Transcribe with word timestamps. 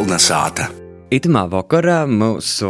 Kolnesāta. 0.00 0.70
Itamā 1.12 1.42
vakarā 1.52 2.06
mūsu 2.08 2.68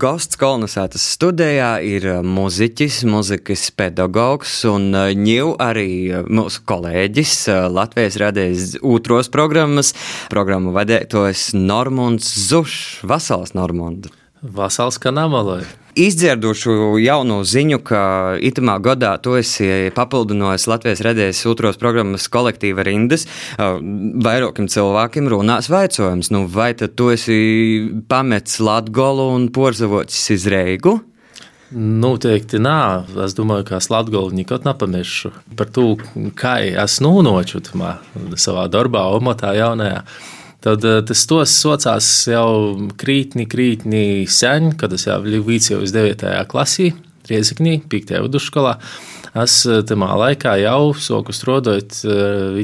Gosts 0.00 0.38
kolonizētas 0.40 1.04
studijā 1.12 1.74
ir 1.84 2.06
muzeķis, 2.24 3.02
muzikas 3.04 3.66
pedagogs 3.76 4.54
un 4.68 4.86
ņū 4.96 5.50
arī 5.60 5.90
mūsu 6.24 6.62
kolēģis 6.72 7.34
Latvijas 7.68 8.16
radējas 8.24 8.70
otros 8.80 9.28
programmas, 9.28 9.92
programmu 10.32 10.72
vadētājs 10.72 11.50
Normunds 11.52 12.32
Zušs. 12.48 13.04
Vasals 13.04 13.52
Normund! 13.52 14.08
Vasals 14.42 15.00
kanāmalai! 15.02 15.64
Izdzirdušu 15.98 16.94
jaunu 17.02 17.40
ziņu, 17.42 17.80
ka 17.82 18.02
itamā 18.38 18.76
gadā 18.78 19.16
tu 19.18 19.32
esi 19.34 19.90
papildinājis 19.96 20.68
Latvijas 20.70 21.02
radējas 21.02 21.40
otros 21.50 21.80
programmas 21.80 22.28
kolektīva 22.30 22.84
rindas. 22.86 23.26
Vairākiem 23.58 24.70
cilvēkiem 24.70 25.26
runās 25.32 25.66
vaicojums, 25.72 26.30
nu 26.30 26.44
vai 26.54 26.70
tad 26.78 26.94
tu 26.94 27.10
esi 27.10 27.40
pametis 28.06 28.60
Latgolu 28.62 29.26
un 29.34 29.50
porzavocis 29.50 30.30
iz 30.36 30.46
Reigu? 30.46 31.00
Noteikti 31.74 32.62
nē, 32.62 32.78
es 33.26 33.34
domāju, 33.36 33.66
ka 33.72 33.82
es 33.82 33.90
Latviju 33.90 34.30
nekad 34.38 34.70
nepamešu 34.70 35.34
par 35.58 35.68
to, 35.74 35.96
kā 36.38 36.60
es 36.86 37.02
nonācu 37.02 37.60
savā 38.38 38.70
darbā, 38.70 39.02
omatā 39.18 39.56
jaunajā. 39.58 40.04
Tad 40.68 40.84
tas 41.08 41.20
tos 41.24 41.52
socās 41.62 42.06
jau 42.28 42.88
krītni, 43.00 43.46
krītni 43.48 44.26
sen, 44.28 44.74
kad 44.76 44.92
es 44.92 45.06
jau 45.06 45.16
biju 45.24 45.46
līdz 45.80 45.94
9. 45.94 46.32
klasī, 46.50 46.90
Rieziknī, 47.30 47.78
5. 47.88 48.12
vidusskolā. 48.26 48.74
Es 49.40 49.62
tajā 49.64 50.10
laikā 50.20 50.58
jau 50.60 50.92
soku 50.92 51.32
strādājot 51.32 52.02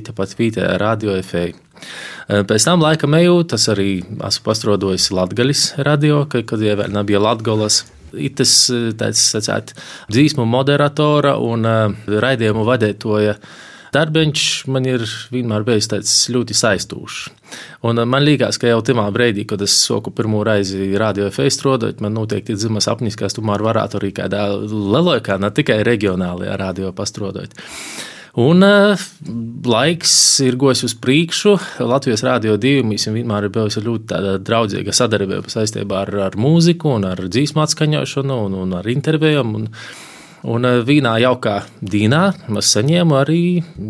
tāpat 0.05 0.37
Vītē 0.37 0.69
radio 0.83 1.17
efeju. 1.17 1.57
Pēc 2.29 2.69
tam 2.69 2.85
laika 2.85 3.09
eju, 3.23 3.41
tas 3.55 3.71
arī 3.73 3.89
esmu 4.05 4.49
pastrādājis 4.51 5.09
Latvijas 5.17 5.67
radio, 5.81 6.27
kad 6.29 6.61
jau 6.61 6.77
vēl 6.83 6.93
nebija 6.93 7.25
Latvijas. 7.25 7.87
Tas 8.37 8.59
tāds 9.01 9.29
sacēt, 9.33 9.73
dzīsmu 10.13 10.45
moderatora 10.45 11.39
un 11.41 11.65
raidījumu 12.05 12.69
vadītoja 12.69 13.39
darbiņš 13.95 14.45
man 14.75 14.87
ir 14.89 15.05
vienmēr 15.33 15.65
bijis 15.67 15.89
ļoti 16.35 16.57
saistošs. 16.59 17.29
Un 17.87 18.01
man 18.09 18.25
liekas, 18.27 18.59
ka 18.59 18.71
jau 18.71 18.81
tajā 18.85 19.05
brīdī, 19.15 19.45
kad 19.49 19.63
es 19.63 19.77
soku 19.87 20.11
pirmo 20.15 20.43
reizi 20.47 20.91
radio 21.01 21.29
efektu 21.31 21.59
strādājot, 21.59 22.03
man 22.05 22.17
noteikti 22.17 22.55
ir 22.55 22.61
dzimis 22.61 22.89
apnis, 22.91 23.19
ka 23.19 23.29
es 23.29 23.37
tomēr 23.37 23.63
varētu 23.65 24.01
arī 24.01 24.11
kādā 24.17 24.49
lielākā, 24.65 25.39
ne 25.39 25.53
tikai 25.55 25.83
reģionālajā 25.87 26.59
radio 26.61 26.91
pastrādājot. 26.97 27.55
Un 28.35 28.67
uh, 28.67 28.99
laiks 29.71 30.15
ir 30.43 30.57
gojis 30.59 30.83
uz 30.89 30.95
priekšu. 30.99 31.53
Latvijas 31.87 32.25
Rādio 32.27 32.57
2 32.59 32.83
mums 32.83 33.07
vienmēr 33.07 33.47
ir 33.47 33.53
bijusi 33.55 33.83
ļoti 33.85 34.41
draudzīga 34.43 34.95
sadarbība 34.97 35.53
saistībā 35.53 36.01
ar, 36.03 36.11
ar 36.31 36.39
mūziku, 36.41 36.97
ar 37.07 37.23
dzīsmu 37.29 37.63
atskaņošanu 37.63 38.41
un, 38.49 38.59
un 38.65 38.75
ar 38.81 38.91
intervijām. 38.91 39.55
Un, 39.61 39.69
Un 40.45 40.67
vienā 40.85 41.15
jaukā 41.23 41.55
dīnā 41.81 42.21
es 42.61 42.73
saņēmu 42.75 43.17
arī 43.17 43.45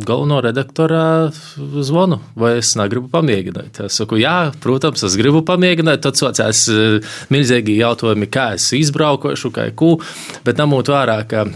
galveno 0.06 0.38
redaktora 0.44 1.32
zvanu, 1.34 2.20
vai 2.38 2.52
es 2.60 2.76
negribu 2.78 3.10
pamēģināt. 3.10 3.80
Es 3.88 3.98
saku, 3.98 4.20
jā, 4.22 4.52
protams, 4.62 5.02
es 5.08 5.18
gribu 5.18 5.42
pamēģināt. 5.48 6.04
Tad 6.04 6.20
sākās 6.20 6.68
milzīgi 7.34 7.80
jautājumi, 7.80 8.30
kā 8.30 8.52
es 8.58 8.68
izbraukošu, 8.78 9.50
kā 9.54 9.66
ko, 9.74 9.96
bet 10.46 10.62
ņemot 10.62 10.94
vērā, 10.94 11.18
ka 11.26 11.46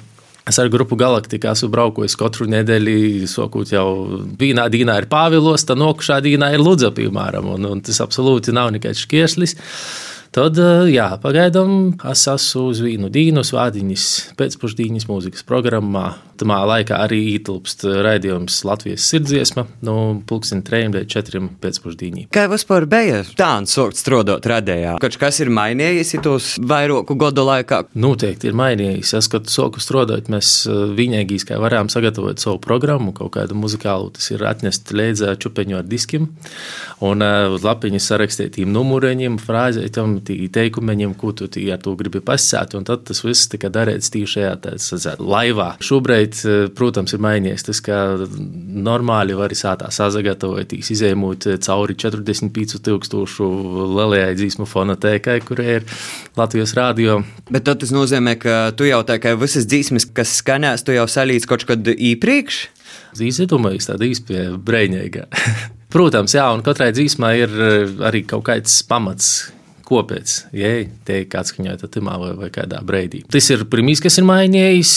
Es 0.49 0.57
ar 0.57 0.71
grupu 0.73 0.97
Galaktikā 0.97 1.51
esmu 1.53 1.69
braucis 1.69 2.15
katru 2.17 2.47
nedēļu, 2.49 3.27
sokot 3.29 3.69
jau 3.69 3.89
vienā 4.41 4.65
dīnā 4.73 4.95
ir 5.03 5.07
Pāvilos, 5.11 5.67
tad 5.69 5.77
nokušā 5.77 6.23
dīnā 6.25 6.55
ir 6.55 6.63
Ludza, 6.65 6.89
piemēram, 6.97 7.51
un, 7.53 7.67
un 7.69 7.83
tas 7.85 8.01
absolūti 8.01 8.55
nav 8.57 8.71
nekāds 8.73 9.03
šķieslis. 9.05 9.59
Tad, 10.35 10.59
jā, 10.93 11.09
pagaidām 11.23 11.95
es 12.11 12.27
esmu 12.29 12.69
uz 12.69 12.83
vienu 12.85 13.09
dienu 13.13 13.41
svādiņas 13.47 14.09
pēcpusdienas 14.39 15.09
mūzikas 15.09 15.47
programmā. 15.49 16.19
Tamā 16.39 16.59
laikā 16.69 17.01
arī 17.03 17.19
ietilpst 17.33 17.83
raidījums 18.05 18.61
Latvijas 18.69 19.07
sirdsdziesma 19.11 19.65
no 19.83 19.95
pulksten 20.29 20.61
3 20.63 20.93
līdz 20.95 21.11
4 21.11 21.41
pēcpusdienī. 21.63 22.27
Kā 22.35 22.45
vispār 22.51 22.87
bija 22.91 23.25
tā 23.39 23.49
un 23.59 23.67
sākt 23.67 23.99
strādāt 23.99 24.47
radējā? 24.47 24.99
Kaut 25.03 25.17
kas 25.19 25.41
ir 25.43 25.51
mainījies 25.51 26.15
tos 26.23 26.53
vairāku 26.63 27.17
gadu 27.19 27.43
laikā? 27.49 27.81
Noteikti 27.99 28.53
ir 28.53 28.59
mainījies. 28.59 29.17
Es, 29.19 29.31
kad 29.33 29.51
sāku 29.51 29.83
strādāt, 29.83 30.31
mēs 30.31 30.53
vienīgīs, 30.69 31.49
kā 31.49 31.59
varējām 31.59 31.91
sagatavot 31.91 32.39
savu 32.39 32.61
programmu, 32.63 33.17
kaut 33.17 33.33
kādu 33.35 33.59
muzikālu, 33.59 34.13
tas 34.15 34.31
ir 34.31 34.47
atnest 34.47 34.95
līdzi 34.95 35.35
čupeņu 35.43 35.81
ar 35.81 35.91
diskiem 35.91 36.31
un 37.03 37.27
uz 37.57 37.67
lapiņas 37.67 38.09
sarakstītiem 38.13 38.71
numuriņiem, 38.75 39.41
frāzēm 40.19 40.51
teikumiem, 40.53 41.15
ko 41.19 41.33
tu 41.33 41.49
ar 41.49 41.79
to 41.83 41.95
gribi. 41.99 42.23
Un 42.79 42.85
tad 42.85 43.05
tas 43.09 43.23
viss 43.25 43.49
tika 43.49 43.69
darīts 43.73 44.11
tieši 44.13 44.33
šajā 44.35 44.55
tādā 44.65 45.15
laivā. 45.19 45.69
Šobrīd, 45.85 46.39
protams, 46.75 47.15
ir 47.15 47.23
mainījies 47.25 47.67
tas, 47.67 47.81
ka 47.85 48.17
normāli 48.19 49.37
var 49.39 49.55
sātā 49.57 49.91
sazagatavoties, 49.95 50.91
izējumot 50.95 51.47
cauri 51.65 51.95
45,000 51.99 53.49
lielajai 53.99 54.35
dzīsmu 54.39 54.67
fonotēkai, 54.69 55.39
kur 55.47 55.63
ir 55.65 55.87
Latvijas 56.39 56.75
rādio. 56.79 57.23
Bet 57.51 57.69
tas 57.69 57.93
nozīmē, 57.95 58.37
ka 58.41 58.59
tu 58.77 58.89
jau 58.89 59.03
tā 59.09 59.19
kā 59.23 59.35
visas 59.39 59.67
dzīsmes, 59.69 60.11
kas 60.15 60.39
skanēs, 60.43 60.85
tu 60.87 60.97
jau 60.97 61.07
salīdz 61.09 61.49
kaut 61.49 61.67
kad 61.69 61.87
iepriekš? 61.95 62.69
Zīmēs 63.19 63.89
tāda 63.89 64.07
īstenībā 64.09 64.59
brīvīga. 64.63 65.29
Protams, 65.93 66.35
jā, 66.37 66.45
un 66.53 66.61
katrai 66.61 66.91
dzīsmai 66.93 67.31
ir 67.41 67.55
arī 68.05 68.21
kaut 68.29 68.45
kāds 68.51 68.75
pamats, 68.85 69.49
kopēc, 69.89 70.35
ja 70.57 70.71
tiek 71.09 71.35
atskaņota 71.41 71.89
timā 71.93 72.17
vai, 72.21 72.33
vai 72.39 72.49
kādā 72.55 72.81
brīdī. 72.87 73.23
Tas 73.33 73.49
ir 73.55 73.65
pirmīs, 73.71 74.03
kas 74.05 74.21
ir 74.21 74.27
mainījis, 74.29 74.95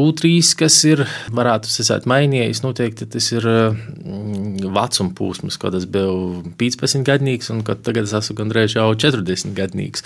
otrīs, 0.00 0.54
kas 0.58 0.78
ir, 0.90 1.04
varētu 1.34 1.70
sacīt, 1.70 2.08
mainījis, 2.10 2.64
noteikti 2.64 3.08
tas 3.14 3.30
ir 3.34 3.46
mm, 3.48 4.64
vecuma 4.74 5.14
posms, 5.18 5.58
kad 5.60 5.76
es 5.78 5.86
biju 5.90 6.42
15 6.60 7.06
gadīgs 7.06 7.52
un 7.54 7.62
tagad 7.64 8.04
es 8.04 8.16
esmu 8.16 8.40
gandrīz 8.42 8.78
jau 8.78 8.90
40 9.06 9.54
gadīgs. 9.56 10.04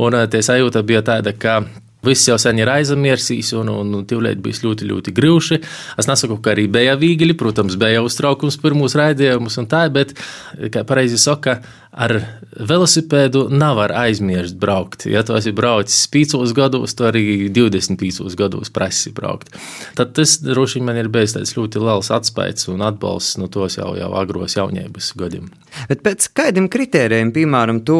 Un 0.00 0.18
tie 0.32 0.44
sajūta 0.44 0.84
bija 0.86 1.04
tāda, 1.06 1.32
ka 1.36 1.62
Viss 2.02 2.26
jau 2.26 2.34
sen 2.40 2.58
ir 2.58 2.66
aizmirsīs, 2.66 3.52
un, 3.54 3.68
un, 3.70 3.92
un 3.94 4.06
tīvlēt 4.10 4.40
bija 4.42 4.64
ļoti, 4.64 4.88
ļoti 4.90 5.12
grūti. 5.14 5.60
Es 6.00 6.08
nesaku, 6.10 6.40
ka 6.42 6.50
arī 6.50 6.64
bija 6.72 6.96
viegli, 6.98 7.36
protams, 7.38 7.76
bija 7.78 8.02
uztraukums 8.02 8.58
pirmos 8.58 8.96
raidījumus 8.98 9.60
un 9.62 9.68
tā, 9.70 9.84
bet, 9.94 10.16
kā 10.74 10.82
pareizi 10.88 11.20
saka, 11.22 11.60
ar 11.92 12.14
velosipēdu 12.56 13.46
nevar 13.52 13.92
aizmirst 14.02 14.56
braukt. 14.60 15.04
Ja 15.10 15.22
tu 15.26 15.36
esi 15.36 15.52
braucis 15.52 16.06
5 16.12 16.54
gados, 16.56 16.94
tu 16.96 17.04
arī 17.04 17.50
25 17.52 18.36
gados 18.38 18.72
prasi 18.72 19.12
braukt. 19.12 19.52
Tad 19.98 20.14
tas 20.16 20.38
droši 20.40 20.80
vien 20.80 20.88
man 20.88 21.00
ir 21.00 21.10
bijis 21.12 21.36
ļoti 21.56 21.82
liels 21.82 22.08
atspējas 22.14 22.70
un 22.72 22.84
atbalsts 22.86 23.36
no 23.40 23.50
tos 23.52 23.76
jau, 23.76 23.92
jau 23.98 24.12
agros 24.20 24.56
jaunības 24.56 25.12
gadiem. 25.20 25.50
Bet 25.88 26.02
pēc 26.04 26.30
kādiem 26.36 26.68
kritērijiem, 26.72 27.32
piemēram, 27.36 27.82
tu 27.84 27.96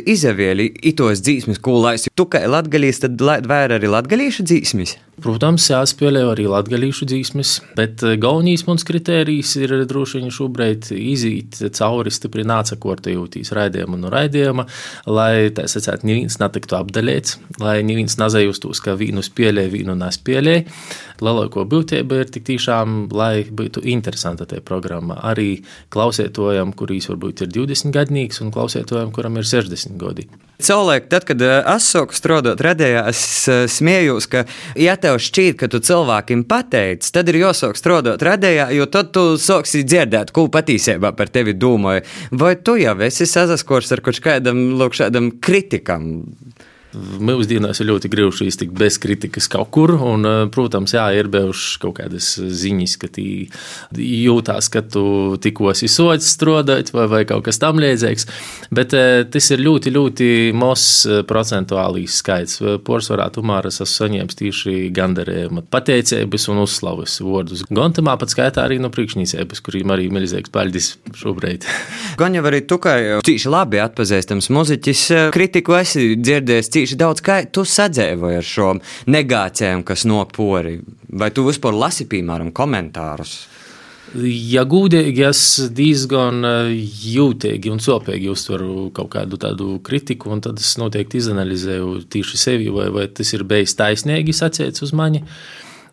izavieli 0.00 0.70
itos 0.90 1.22
dzīsmes, 1.24 1.60
ko 1.60 1.78
laisi? 1.84 2.12
Tu 2.16 2.28
kā 2.32 2.44
latgalīs, 2.48 3.04
tad 3.04 3.20
vairāk 3.20 3.80
arī 3.80 3.92
latgalīšu 3.92 4.48
dzīsmes? 4.48 4.96
Protams, 5.20 5.66
jāspēlē 5.68 6.22
arī 6.30 6.46
latgalīšu 6.48 7.04
dzīsmes, 7.10 7.50
bet 7.76 8.00
galvenais 8.22 8.62
mums 8.64 8.86
kritērijs 8.88 9.52
ir 9.60 9.74
droši 9.90 10.20
vien 10.22 10.32
šobrīd 10.32 10.88
izīt 10.96 11.58
cauri 11.76 12.12
stipri 12.14 12.46
nācakortējūtīs 12.48 13.52
raidījuma 13.56 13.98
un 13.98 14.08
raidījuma, 14.14 14.64
lai, 15.12 15.50
tā 15.56 15.66
sacēt, 15.68 16.06
neviens 16.08 16.38
netiktu 16.40 16.78
apdaļēts, 16.78 17.36
lai 17.60 17.76
neviens 17.84 18.16
nezajustos, 18.20 18.80
ka 18.84 18.96
vīnu 18.96 19.24
spēlē, 19.26 19.66
vīnu 19.72 19.98
nespēlē. 20.00 20.58
Lielāko 21.20 21.66
būtība 21.68 22.22
ir 22.22 22.32
tik 22.32 22.48
tiešām, 22.48 23.02
lai 23.12 23.44
būtu 23.44 23.84
interesanta 23.92 24.48
tie 24.48 24.62
programma 24.64 25.20
arī 25.32 25.50
klausētojam, 25.92 26.72
kurīs 26.72 27.12
varbūt 27.12 27.44
ir 27.44 27.52
20 27.60 27.92
gadnīgs 27.98 28.40
un 28.40 28.54
klausētojam, 28.56 29.12
kuram 29.12 29.36
ir 29.36 29.52
60 29.52 30.00
gadi. 30.00 30.30
Cilvēki, 30.60 31.08
tad, 31.12 31.26
kad 31.28 31.42
es 31.42 31.88
sāku 31.92 32.16
strādāt 32.16 32.60
radījā, 32.64 33.04
es 33.10 33.22
smējos, 33.74 34.28
ka, 34.30 34.44
ja 34.78 34.96
tev 35.00 35.18
šķiet, 35.22 35.58
ka 35.60 35.70
tu 35.72 35.80
cilvēkiem 35.84 36.44
pateici, 36.50 37.12
tad 37.14 37.30
ir 37.32 37.40
jāsāk 37.42 37.78
strādāt 37.80 38.24
radījā, 38.26 38.70
jo 38.76 38.88
tad 38.92 39.12
tu 39.16 39.24
sāksi 39.40 39.84
dzirdēt, 39.86 40.34
ko 40.36 40.48
patiesībā 40.52 41.14
par 41.16 41.32
tevi 41.32 41.56
domāju. 41.56 42.04
Vai 42.30 42.54
tu 42.60 42.76
jau 42.80 42.96
esi 43.06 43.28
sazaskors 43.28 43.92
ar 43.96 44.04
kaut 44.04 44.20
kādam, 44.24 44.66
lūk, 44.80 44.98
šādam 45.00 45.32
kritikam? 45.42 46.12
Mūsdienās 46.90 47.78
ir 47.78 47.86
ļoti 47.86 48.08
grūti 48.10 48.48
iztikt 48.50 48.74
bez 48.74 48.96
kritikas 48.98 49.46
kaut 49.50 49.68
kur. 49.70 49.92
Un, 49.94 50.26
eh, 50.26 50.46
protams, 50.50 50.90
jā, 50.96 51.04
ir 51.14 51.28
bijušas 51.30 51.78
kaut 51.78 51.98
kādas 52.00 52.34
ziņas, 52.38 52.96
ka 52.98 53.08
jūtās, 53.94 54.70
ka 54.70 54.82
tu 54.82 55.36
tikko 55.38 55.70
esi 55.70 55.86
sots 55.86 56.26
strādājot 56.34 56.92
vai, 56.92 57.06
vai 57.06 57.24
kaut 57.24 57.44
kas 57.44 57.60
tamlīdzīgs. 57.62 58.26
Bet 58.74 58.94
eh, 58.94 59.22
tas 59.30 59.50
ir 59.50 59.62
ļoti, 59.62 59.92
ļoti 59.94 60.30
mazs 60.52 61.06
eh, 61.06 61.22
procentuālīs 61.22 62.18
skaits. 62.24 62.58
Porcelānā 62.82 63.30
tomēr 63.30 63.70
es 63.70 63.80
esmu 63.80 63.94
saņēmis 64.00 64.40
tieši 64.40 64.74
gandarījumu, 64.96 65.66
pateicības 65.70 66.48
un 66.50 66.64
uzslavas 66.64 67.20
vārdus. 67.22 67.64
Gan 67.70 67.94
tamā 67.94 68.16
pat 68.18 68.34
skaitā 68.34 68.66
arī 68.66 68.80
no 68.82 68.90
priekšniecības, 68.90 69.62
kuriem 69.62 69.94
arī 69.94 70.10
milzīgs 70.10 70.50
paldies 70.50 70.96
šobrīd. 71.14 71.68
Gan 72.18 72.34
jau 72.34 72.44
arī 72.50 72.64
tu, 72.66 72.80
kā 72.82 72.96
tīši 73.22 73.52
labi 73.52 73.78
atpazīstams 73.78 74.50
muziķis, 74.50 75.06
kritiku 75.34 75.78
esi 75.78 76.16
dzirdējis 76.18 76.72
cīši 76.80 76.98
daudz, 77.00 77.22
kā 77.24 77.42
tu 77.52 77.66
sadzēvoji 77.68 78.40
ar 78.40 78.46
šo 78.46 78.72
negācijām, 79.12 79.84
kas 79.86 80.06
nopori, 80.08 80.78
vai 81.12 81.30
tu 81.34 81.44
vispār 81.48 81.76
lasi, 81.76 82.08
piemēram, 82.10 82.54
komentārus? 82.56 83.38
Ja 84.10 84.64
gudīgi, 84.66 85.22
es 85.28 85.70
diezgan 85.70 86.42
eh, 86.46 86.70
jūtīgi 87.12 87.70
un 87.70 87.78
sopīgi 87.82 88.30
uztveru 88.32 88.88
kaut 88.96 89.12
kādu 89.12 89.38
tādu 89.38 89.76
kritiku, 89.86 90.32
un 90.34 90.42
tad 90.42 90.58
es 90.58 90.72
noteikti 90.82 91.20
izanalizēju 91.20 92.00
tieši 92.10 92.40
sevi, 92.40 92.66
vai, 92.74 92.88
vai 92.90 93.06
tas 93.14 93.30
ir 93.36 93.46
bijis 93.46 93.76
taisnīgi 93.78 94.34
sacīts 94.34 94.82
uz 94.82 94.94
mani. 94.96 95.22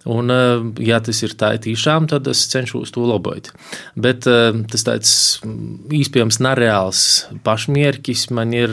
Un, 0.08 0.32
eh, 0.32 0.64
ja 0.88 1.00
tas 1.04 1.20
ir 1.26 1.36
tā 1.40 1.52
tiešām, 1.64 2.08
tad 2.08 2.28
es 2.32 2.46
cenšos 2.52 2.94
to 2.96 3.04
labot. 3.08 3.52
Bet 4.00 4.28
eh, 4.30 4.62
tas 4.72 4.88
tāds 4.88 5.14
īstenībā 5.92 6.40
nereāls 6.48 7.02
pašmērķis 7.44 8.30
man 8.36 8.54
ir 8.56 8.72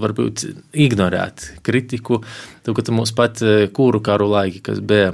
varbūt 0.00 0.46
ignorēt 0.86 1.50
kritiku 1.66 2.22
Tu 2.64 2.72
mums 2.96 3.12
pat 3.12 3.42
e, 3.44 3.66
kūru 3.76 4.00
karu 4.04 4.30
laiki, 4.32 4.62
kas 4.64 4.78
bija, 4.80 5.10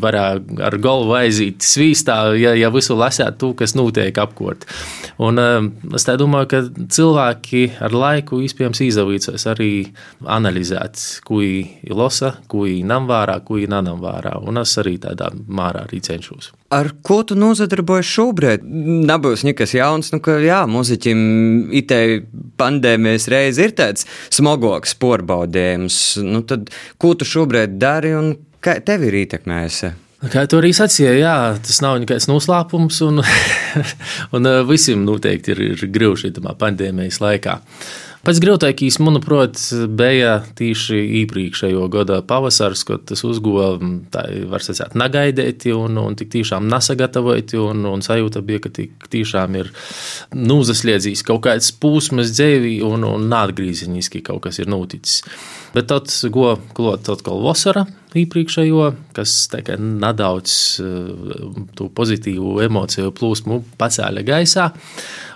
varēja 0.00 0.40
ar 0.64 0.76
galvu 0.80 1.12
aiziet 1.18 1.60
svīstā, 1.60 2.16
ja, 2.40 2.54
ja 2.56 2.70
visu 2.72 2.96
lasētu 2.96 3.40
to, 3.42 3.50
kas 3.58 3.76
notiek 3.76 4.16
apkort. 4.22 4.64
Un 5.20 5.40
e, 5.40 5.48
es 5.98 6.08
domāju, 6.08 6.48
ka 6.48 6.62
cilvēki 6.96 7.66
ar 7.84 7.92
laiku 7.92 8.40
iespējams 8.46 8.80
izavīcās 8.88 9.44
arī 9.52 9.70
analizēt, 10.24 11.04
ko 11.28 11.42
viņi 11.42 11.92
lasa, 11.92 12.38
ko 12.48 12.64
viņi 12.64 12.88
nam 12.88 13.10
vārā, 13.10 13.36
ko 13.44 13.60
viņi 13.60 13.72
nanam 13.76 14.00
vārā. 14.00 14.38
Un 14.40 14.64
es 14.64 14.72
arī 14.80 14.96
tādā 15.02 15.28
mārā 15.44 15.84
arī 15.84 16.00
cenšos. 16.08 16.54
Ar 16.74 16.90
ko 17.06 17.20
tu 17.26 17.36
nozadarbojies 17.38 18.08
šobrīd? 18.16 18.64
Nebūs 19.06 19.44
nekas 19.46 19.74
jauns, 19.76 20.10
nu, 20.14 20.20
ka 20.24 20.38
jā, 20.42 20.62
muzeķim 20.70 21.20
itei 21.76 22.22
pandēmijas 22.60 23.28
reize 23.30 23.68
ir 23.68 23.74
tāds 23.78 24.08
smagoks 24.34 24.96
porbaudījums. 24.98 25.98
Nu, 26.24 26.42
tad, 26.48 26.72
ko 26.98 27.12
tu 27.18 27.28
šobrīd 27.28 27.76
dari 27.78 28.14
un 28.18 28.32
kā 28.64 28.80
tevi 28.82 29.12
ir 29.12 29.20
ietekmējusi? 29.24 29.92
Kā 30.32 30.46
tu 30.48 30.56
arī 30.56 30.70
sacīji, 30.72 31.18
jā, 31.20 31.36
tas 31.60 31.82
nav 31.84 31.98
nekāds 32.00 32.26
noslēpums, 32.30 33.02
un, 33.04 33.20
un 34.34 34.50
visiem 34.68 35.04
noteikti 35.04 35.52
ir, 35.52 35.62
ir 35.74 35.86
grūti 35.92 36.30
šajā 36.30 36.56
pandēmijas 36.60 37.20
laikā. 37.20 37.58
Pats 38.24 38.38
grūtākais, 38.40 38.96
manuprāt, 39.04 39.58
bija 40.00 40.38
tieši 40.56 40.96
iepriekšējo 41.20 41.84
gada 41.92 42.22
pavasars, 42.24 42.84
kad 42.88 43.02
tas 43.10 43.20
uzguva, 43.26 43.74
tā 44.14 44.22
var 44.48 44.64
sacīt, 44.64 44.94
negaidēti 44.96 45.74
un, 45.76 45.98
un 46.00 46.16
tik 46.16 46.30
tiešām 46.32 46.64
nesagatavoti, 46.72 47.58
un, 47.60 47.84
un 47.90 48.04
sajūta 48.04 48.40
bija, 48.46 48.62
ka 48.64 48.72
tik 48.80 49.10
tiešām 49.12 49.58
ir 49.60 49.68
nūzasliedzījis 50.32 51.24
kaut 51.28 51.42
kāds 51.44 51.68
pūsmas 51.76 52.32
dzēvī 52.32 52.78
un, 52.88 53.04
un 53.10 53.28
nātgrīziņiski 53.28 54.24
kaut 54.24 54.46
kas 54.48 54.62
ir 54.62 54.72
noticis. 54.72 55.20
Bet 55.76 55.90
tad 55.92 56.08
go 56.32 56.54
klāt 56.72 57.12
atkal 57.12 57.44
vasara, 57.44 57.84
iepriekšējo, 58.14 58.88
kas 59.16 59.32
nedaudz 59.78 60.54
eh, 60.82 60.88
to 61.74 61.88
pozitīvu 61.90 62.60
emociju 62.64 63.12
plūsmu 63.16 63.60
pacēla 63.80 64.22
gaisā. 64.26 64.70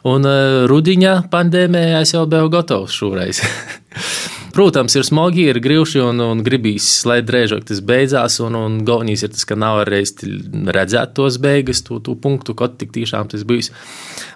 Un 0.07 0.27
eh, 0.29 0.65
rudiņa 0.71 1.15
pandēmijā 1.33 2.03
es 2.05 2.15
jau 2.15 2.27
biju 2.31 2.51
gatavs 2.53 2.95
šoreiz. 2.95 3.43
Protams, 4.59 4.95
ir 4.99 5.05
smagi, 5.07 5.45
ir 5.51 5.61
grūti 5.63 6.01
un, 6.03 6.23
un 6.25 6.41
gribīs, 6.47 6.87
lai 7.07 7.21
drēžāk 7.23 7.67
tas 7.69 7.83
beidzās. 7.85 8.39
Un, 8.43 8.57
un 8.59 8.79
galvenais 8.87 9.23
ir 9.23 9.33
tas, 9.35 9.45
ka 9.47 9.59
nav 9.59 9.85
reiz 9.87 10.15
redzēt 10.19 11.15
tos 11.19 11.39
beigas, 11.43 11.85
to, 11.87 12.01
to 12.03 12.17
punktu, 12.19 12.57
kad 12.59 12.79
tik 12.81 12.95
tiešām 12.97 13.31
tas 13.31 13.45
bijis. 13.47 13.71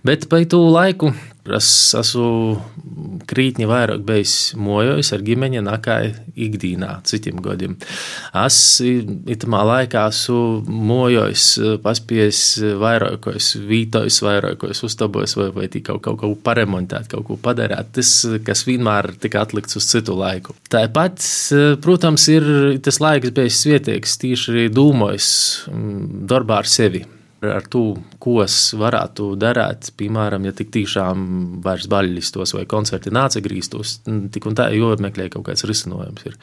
Bet 0.02 0.26
pa 0.28 0.40
to 0.50 0.64
laiku 0.66 1.12
es 1.50 1.68
esmu 1.98 2.56
krītni 3.26 3.66
vairāk 3.66 4.04
bijis 4.06 4.52
mojojis 4.58 5.10
ar 5.14 5.22
ģimeni 5.26 5.62
nekā 5.62 5.96
ikdienā 6.38 6.90
citiem 7.08 7.40
gadiem. 7.42 7.74
Es 8.44 8.58
itamā 8.82 9.62
laikā 9.66 10.04
esmu 10.12 10.62
mojojis, 10.66 11.46
paspies 11.82 12.42
vairākos 12.82 13.52
vītojus, 13.58 14.20
vairākos 14.22 14.82
uztabos 14.86 15.34
vai, 15.38 15.48
vai 15.56 15.70
kaut, 15.80 16.02
kaut 16.04 16.20
ko 16.20 16.34
paremontēt, 16.50 17.10
kaut 17.10 17.26
ko 17.30 17.38
padarīt. 17.42 17.90
Tas, 17.98 18.12
kas 18.46 18.66
vienmēr 18.68 19.12
tika 19.22 19.42
atlikts 19.42 19.78
uz 19.78 19.88
citu 19.90 20.14
laiku. 20.18 20.54
Tāpat, 20.70 21.22
protams, 21.82 22.28
ir 22.30 22.46
tas 22.82 23.02
laiks 23.02 23.34
bijis 23.34 23.64
svietīgs, 23.64 24.18
tīši 24.22 24.68
dūmojis 24.74 25.32
darbā 26.30 26.62
ar 26.62 26.70
sevi 26.70 27.02
ar 27.42 27.66
to, 27.70 27.84
ko 28.22 28.40
varētu 28.42 29.32
darīt. 29.40 29.92
Piemēram, 29.98 30.46
ja 30.48 30.54
tik 30.56 30.72
tiešām 30.74 31.26
vairs 31.64 31.88
baļļistos 31.90 32.56
vai 32.56 32.64
koncerti 32.70 33.12
nāca 33.14 33.42
grīstos, 33.44 34.00
tik 34.04 34.48
un 34.48 34.58
tā 34.58 34.70
jāmeklē 34.74 35.28
kaut 35.32 35.48
kāds 35.50 35.66
risinājums. 35.68 36.26
Ir. 36.30 36.38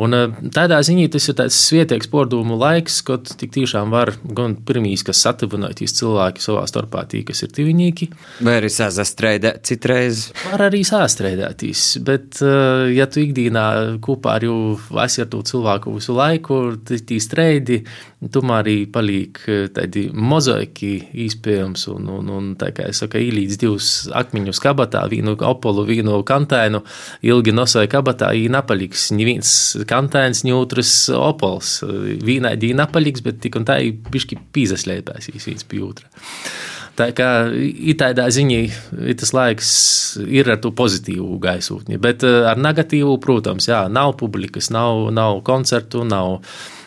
Un 0.00 0.16
eh, 0.16 0.28
tādā 0.54 0.78
ziņā 0.84 1.08
tas 1.12 1.28
ir 1.28 1.36
tāds 1.38 1.58
svietīgs 1.68 2.08
pordumu 2.12 2.56
laiks, 2.60 3.00
kad 3.06 3.28
tik 3.38 3.52
tiešām 3.56 3.92
var 3.92 4.14
gan 4.24 4.54
pirmīs, 4.68 5.04
kas 5.06 5.20
satavināties 5.24 5.96
cilvēki 5.98 6.44
savā 6.44 6.64
starpā, 6.70 7.04
tī, 7.10 7.22
kas 7.28 7.44
ir 7.44 7.52
tivinieki. 7.54 8.08
Vai 8.44 8.58
arī 8.60 8.70
sazastrēdēt 8.72 9.66
citreiz? 9.68 10.28
Var 10.46 10.66
arī 10.68 10.82
sastrēdētīs, 10.88 11.86
bet 12.06 12.40
eh, 12.44 12.86
ja 12.96 13.08
tu 13.10 13.24
ikdienā 13.24 13.66
kopā 14.04 14.38
ar 14.38 14.48
jau 14.48 14.58
esi 15.04 15.24
ar 15.24 15.30
to 15.32 15.42
cilvēku 15.52 15.96
visu 15.98 16.16
laiku, 16.16 16.62
tī 16.88 17.20
streidi, 17.22 17.82
tomēr 18.30 18.60
arī 18.62 18.76
paliek 18.92 19.38
eh, 19.50 19.64
tādi 19.74 20.04
mozaiki 20.14 20.92
īspējams 21.24 21.86
un, 21.92 22.08
un, 22.18 22.30
un 22.30 22.50
tā 22.60 22.70
kā 22.76 22.86
es 22.92 23.02
saku, 23.02 23.18
īlīdz 23.18 23.58
divus 23.62 23.90
akmeņus 24.14 24.62
kabatā, 24.62 25.02
vienu 25.10 25.34
opolu, 25.48 25.86
vienu 25.88 26.20
kantēnu, 26.26 26.82
ilgi 27.26 27.54
nosai 27.56 27.88
kabatā, 27.90 28.32
ī 28.36 28.46
napaliks, 28.52 29.10
neviens 29.16 29.54
kantains, 29.90 30.44
ņūtras 30.46 30.94
opols. 31.18 31.80
Vīnaidī 32.22 32.72
napaliks, 32.78 33.24
bet 33.24 33.40
tik 33.42 33.58
un 33.58 33.66
tā 33.68 33.80
ir 33.82 33.98
bišķi 34.12 34.38
pīzaslēpēsīs 34.54 35.50
viens 35.50 35.66
pie 35.66 35.82
otra. 35.86 36.10
Tā 36.92 37.08
kā 37.16 37.28
tādā 37.96 38.26
ziņā, 38.28 38.60
tas 39.16 39.32
laiks 39.32 39.70
ir 40.28 40.50
ar 40.52 40.60
to 40.60 40.74
pozitīvu 40.76 41.38
gaisotni, 41.40 41.96
bet 42.02 42.26
eh, 42.28 42.44
ar 42.50 42.60
negatīvu, 42.60 43.16
protams, 43.24 43.70
jā, 43.70 43.86
nav 43.88 44.14
publikas, 44.20 44.68
nav, 44.74 45.08
nav 45.14 45.40
koncertu, 45.46 46.04
nav 46.04 46.42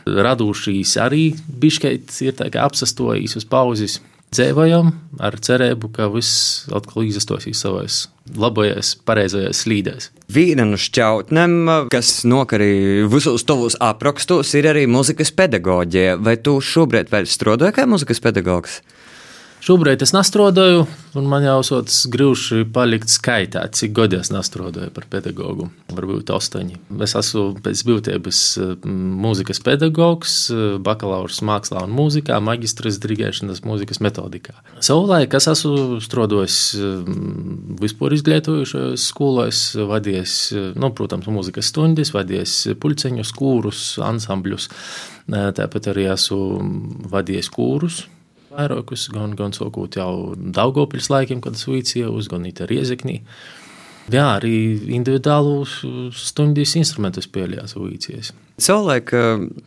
radušīs 0.05 0.97
arī 1.01 1.29
bišķīt 1.61 2.19
ir 2.27 2.59
apsastojis 2.61 3.37
uz 3.39 3.47
pauzes 3.49 3.99
dzīvojam 4.35 4.91
ar 5.23 5.37
cerību, 5.39 5.91
ka 5.95 6.09
viss 6.11 6.65
atkal 6.75 7.05
izastosīs 7.07 7.61
savās 7.63 8.05
labajās, 8.35 8.95
pareizajās 9.05 9.61
slīdēs. 9.63 10.09
Viena 10.33 10.65
no 10.67 10.79
šķautnēm, 10.81 11.55
kas 11.93 12.23
nokarīja 12.27 13.05
visos 13.11 13.45
tavos 13.47 13.77
aprakstos, 13.83 14.53
ir 14.57 14.69
arī 14.71 14.85
muzikas 14.89 15.31
pedagoģija. 15.35 16.17
Vai 16.25 16.35
tu 16.41 16.57
šobrīd 16.63 17.13
vēl 17.13 17.29
strādāji 17.29 17.77
kā 17.77 17.87
muzikas 17.89 18.23
pedagogs? 18.23 18.81
Šobrīd 19.65 20.03
es 20.05 20.11
nestrādāju, 20.13 20.83
un 21.17 21.25
man 21.25 21.41
jau 21.41 21.55
sots 21.65 22.03
grūti 22.13 22.59
palikt 22.69 23.09
skaitā, 23.09 23.63
cik 23.73 23.95
gadi 23.97 24.19
es 24.19 24.29
nestrādāju 24.29 24.91
par 24.93 25.07
pedagogu. 25.09 25.71
Varbūt 25.89 26.29
astoņi. 26.35 26.77
Es 27.01 27.15
esmu 27.17 27.47
pēc 27.65 27.81
būtības 27.87 28.41
mūzikas 28.85 29.63
pedagogs, 29.65 30.37
bakalaurs 30.85 31.41
mākslā 31.49 31.81
un 31.87 31.97
mūzikā, 31.97 32.37
magistrs 32.45 33.01
dirigēšanas 33.01 33.63
mūzikas 33.65 34.03
metodikā. 34.05 34.53
Savulaik 34.85 35.33
es 35.33 35.49
esmu 35.55 35.97
strādājis 36.05 36.61
vispār 37.81 38.19
izglītojušajos 38.19 39.09
skolās, 39.09 39.65
vadījis, 39.81 40.39
nu, 40.77 40.93
protams, 40.93 41.25
mūzikas 41.25 41.73
stundas, 41.73 42.13
vadījis 42.13 42.75
pulceņus, 42.85 43.33
kūrus, 43.33 43.85
ansambļus. 44.13 44.69
Tāpat 45.25 45.95
arī 45.95 46.11
esmu 46.13 47.07
vadījis 47.09 47.49
kūrus 47.49 48.05
vairākus, 48.55 49.09
gan, 49.13 49.35
gan 49.37 49.53
sākot 49.55 49.99
jau 49.99 50.33
Daugopils 50.35 51.11
laikiem, 51.11 51.43
kad 51.43 51.57
es 51.57 51.67
vicēju 51.69 52.15
uz, 52.15 52.31
gan 52.31 52.47
it 52.47 52.63
Riezeknī. 52.63 53.21
Jā, 54.13 54.35
arī 54.35 54.53
individuālu 54.93 55.63
stundas 56.13 56.75
instrumentus 56.77 57.25
pielietojās 57.25 57.73
Vīcijas. 57.73 58.27
Cilvēk 58.61 59.09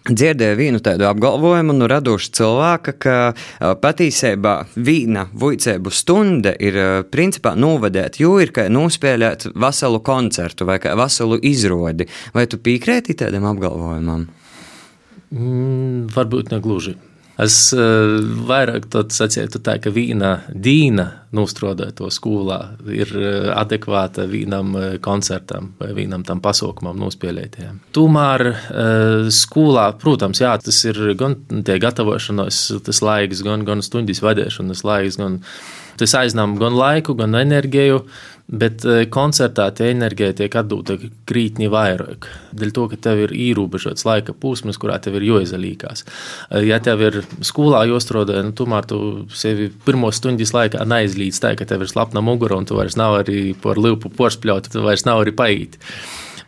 dzirdēja 0.06 0.54
vienu 0.56 0.78
tādu 0.80 1.08
apgalvojumu 1.08 1.74
no 1.74 1.88
radoša 1.90 2.30
cilvēka, 2.38 2.94
ka 3.02 3.16
patiesībā 3.82 4.54
vīna 4.78 5.26
vuicēbu 5.42 5.90
stunda 5.90 6.54
ir 6.54 6.78
principā 7.10 7.56
novadēt, 7.58 8.20
jo 8.22 8.36
ir 8.38 8.54
kā 8.54 8.68
nospēlēt 8.70 9.50
veselu 9.58 10.00
koncertu 10.06 10.70
vai 10.70 10.78
veselu 10.86 11.40
izrodi. 11.50 12.06
Vai 12.32 12.46
tu 12.46 12.62
piekrēti 12.62 13.18
tādam 13.18 13.50
apgalvojumam? 13.50 14.28
Mm, 15.34 16.06
varbūt 16.14 16.54
ne 16.54 16.62
gluži. 16.62 16.94
Es 17.38 17.56
uh, 17.70 18.18
vairāk 18.48 18.88
sacītu, 19.14 19.60
tā, 19.62 19.76
ka 19.78 19.92
vīna 19.94 20.40
dīna 20.50 21.06
nostrodot 21.36 21.94
to 22.00 22.08
skolā 22.10 22.58
ir 22.90 23.12
uh, 23.14 23.50
adekvāta 23.54 24.26
vīnam 24.26 24.74
uh, 24.74 24.86
koncertam 25.04 25.70
vai 25.78 25.92
vīnam 25.94 26.24
tam 26.26 26.42
pasaukumam 26.42 26.98
nospēlētajam. 26.98 27.78
Tomēr 27.94 28.46
skolā, 29.34 29.86
protams, 30.02 30.42
jā, 30.42 30.56
tas 30.62 30.80
ir 30.88 30.98
gan 31.18 31.36
tie 31.66 31.78
gatavošanās, 31.82 32.62
tas 32.86 33.02
laiks, 33.04 33.44
gan, 33.46 33.62
gan 33.68 33.84
stundis 33.86 34.22
vadīšanas 34.24 34.82
laiks, 34.88 35.20
gan 35.20 35.38
tas 35.98 36.16
aizņem 36.22 36.58
gan 36.60 36.76
laiku, 36.78 37.16
gan 37.18 37.38
enerģiju. 37.38 38.02
Bet 38.48 38.80
e, 38.88 39.02
koncertā 39.12 39.66
tie 39.76 39.90
enerģija 39.92 40.32
tiek 40.38 40.54
atdota 40.56 40.94
krītni 41.28 41.66
vairāk. 41.68 42.24
Dēļ 42.56 42.70
to, 42.72 42.86
ka 42.88 42.98
tev 43.04 43.20
ir 43.26 43.34
ierobežots 43.36 44.06
laika 44.08 44.32
posms, 44.32 44.78
kurā 44.80 44.96
tev 45.04 45.18
ir 45.18 45.26
jāizalīkās. 45.26 46.06
E, 46.06 46.62
ja 46.64 46.78
tev 46.80 47.04
ir 47.04 47.18
skolā 47.44 47.82
jāstrādā, 47.90 48.38
nu, 48.46 48.54
tomēr 48.56 48.88
tu 48.88 49.00
sevi 49.36 49.68
pirmo 49.84 50.08
stundas 50.16 50.54
laikā 50.56 50.86
neizlīdz 50.88 51.42
tā, 51.44 51.52
ka 51.60 51.68
tev 51.68 51.84
ir 51.84 51.92
slapna 51.92 52.24
mugura 52.24 52.56
un 52.56 52.64
tu 52.64 52.78
vairs 52.80 52.96
nav 52.96 53.18
arī 53.18 53.52
par 53.52 53.76
lielu 53.76 54.00
poršpļaut, 54.00 54.72
tu 54.72 54.86
vairs 54.86 55.04
nav 55.04 55.26
arī 55.26 55.36
paīt. 55.36 55.76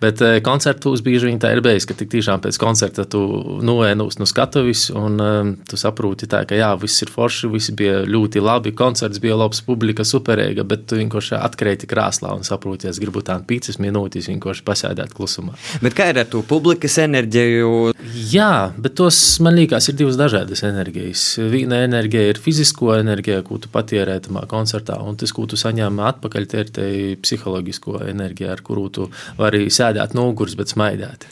Bet 0.00 0.22
eh, 0.24 0.38
koncertos 0.44 1.02
bieži 1.04 1.28
vien 1.28 1.40
tā 1.40 1.50
ir 1.52 1.60
bijis, 1.64 1.84
ka 1.88 1.96
tiešām 1.98 2.40
pēc 2.44 2.56
koncerta 2.60 3.04
tu 3.10 3.20
noēnūs 3.66 4.16
no 4.20 4.28
skatuves 4.28 4.86
un 4.96 5.20
um, 5.20 5.52
tu 5.68 5.76
saproti, 5.80 6.28
tā, 6.30 6.42
ka 6.48 6.56
jā, 6.56 6.70
viss 6.80 7.04
ir 7.04 7.12
forši, 7.12 7.50
viss 7.52 7.74
bija 7.76 8.00
ļoti 8.08 8.40
labi, 8.40 8.72
koncerts 8.76 9.20
bija 9.20 9.36
labs, 9.36 9.60
publika 9.66 10.06
superīga, 10.08 10.64
bet 10.64 10.86
tu 10.88 10.96
vienkārši 11.00 11.36
atkrēti 11.36 11.88
krāslā 11.90 12.32
un 12.36 12.46
saproti, 12.48 12.88
es 12.88 13.00
gribu 13.02 13.20
tādu 13.26 13.44
pīcis 13.50 13.80
minūtes 13.82 14.30
vienkārši 14.32 14.64
pasēdēt 14.64 15.12
klusumā. 15.16 15.56
Bet 15.84 15.98
kā 15.98 16.08
ir 16.14 16.22
ar 16.24 16.30
to 16.32 16.40
publikas 16.48 16.96
enerģiju? 17.04 17.92
Jā, 18.30 18.70
bet 18.78 18.96
tos 18.98 19.16
man 19.44 19.56
liekas 19.58 19.88
ir 19.90 19.96
divas 19.98 20.18
dažādas 20.20 20.64
enerģijas. 20.66 21.22
Viena 21.50 21.80
enerģija 21.86 22.34
ir 22.34 22.40
fizisko 22.42 22.92
enerģija, 22.98 23.44
ko 23.46 23.58
tu 23.62 23.70
patērē 23.72 24.18
tamā 24.24 24.44
koncertā, 24.50 24.98
un 25.02 25.18
tas, 25.20 25.32
ko 25.34 25.46
tu 25.50 25.58
saņem 25.60 26.02
atpakaļ, 26.10 26.48
ir 26.60 26.74
te 26.74 26.88
psiholoģisko 27.24 28.00
enerģiju, 28.10 28.50
ar 28.52 28.64
kuru 28.66 28.88
tu 28.92 29.08
vari 29.40 29.66
sēdēt 29.68 29.90
sēdēt 29.90 30.14
nogurs, 30.16 30.56
bet 30.58 30.72
smaidēt. 30.72 31.26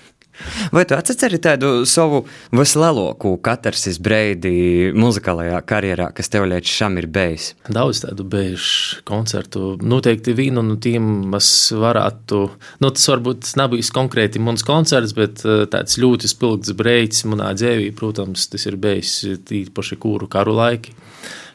Vai 0.75 0.85
tu 0.89 0.97
atceries 0.97 1.43
tādu 1.43 1.71
savu 1.89 2.23
vislielāko 2.55 3.35
katarsis 3.45 3.99
breidi 4.03 4.93
muzikālajā 4.97 5.61
karjerā, 5.69 6.11
kas 6.15 6.31
tev 6.33 6.47
līdz 6.51 6.75
šim 6.79 6.99
ir 7.03 7.09
bijis? 7.13 7.51
Daudz 7.69 8.03
tādu 8.05 8.27
bijušu 8.29 9.03
koncertu. 9.09 9.75
Noteikti 9.83 10.37
vienu 10.39 10.63
no 10.67 10.79
tiem 10.83 11.35
es 11.39 11.51
varētu, 11.75 12.45
nu 12.83 12.93
tas 12.95 13.09
varbūt 13.13 13.53
nav 13.59 13.73
bijis 13.75 13.93
konkrēti 13.95 14.43
mans 14.43 14.67
koncerts, 14.67 15.17
bet 15.17 15.45
eh, 15.47 15.65
tāds 15.71 15.99
ļoti 16.01 16.31
spilgts 16.31 16.77
breidis 16.79 17.27
manā 17.29 17.53
dzīvē, 17.59 17.91
protams, 17.99 18.49
tas 18.53 18.69
ir 18.69 18.79
bijis 18.81 19.21
tīpaši 19.49 20.01
kūru 20.01 20.31
karu 20.31 20.57
laiki 20.59 20.97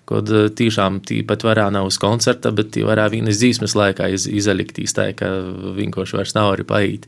kad 0.09 0.29
eh, 0.29 0.49
tiešām 0.53 1.01
pat 1.27 1.45
varā 1.45 1.69
nav 1.73 1.89
uz 1.89 1.99
koncerta, 2.01 2.51
bet 2.55 2.77
varā 2.83 3.09
vienas 3.13 3.39
dzīsmes 3.41 3.75
laikā 3.79 4.09
iz, 4.13 4.27
izaliktīs 4.27 4.95
tā, 4.95 5.11
ka 5.17 5.29
vienkārši 5.77 6.19
vairs 6.19 6.35
nav 6.37 6.53
arī 6.55 6.67
paīt. 6.67 7.07